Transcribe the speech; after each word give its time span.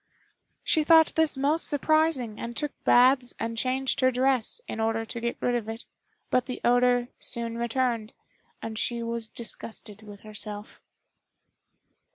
She 0.63 0.83
thought 0.83 1.13
this 1.13 1.37
most 1.37 1.67
surprising, 1.67 2.39
and 2.39 2.57
took 2.57 2.71
baths 2.85 3.35
and 3.39 3.55
changed 3.55 3.99
her 3.99 4.09
dress, 4.09 4.59
in 4.67 4.79
order 4.79 5.05
to 5.05 5.19
get 5.21 5.37
rid 5.39 5.53
of 5.53 5.69
it; 5.69 5.85
but 6.31 6.47
the 6.47 6.59
odor 6.65 7.09
soon 7.19 7.55
returned, 7.59 8.11
and 8.63 8.79
she 8.79 9.03
was 9.03 9.29
disgusted 9.29 10.01
with 10.01 10.21
herself. 10.21 10.81